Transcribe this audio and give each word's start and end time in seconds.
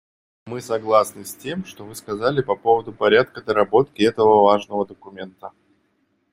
Мы 0.47 0.61
согласны 0.61 1.23
с 1.25 1.35
тем, 1.35 1.63
что 1.63 1.85
Вы 1.85 1.93
сказали 1.93 2.41
по 2.41 2.55
поводу 2.55 2.91
порядка 2.91 3.39
доработки 3.43 4.01
этого 4.01 4.41
важного 4.41 4.83
документа. 4.83 5.51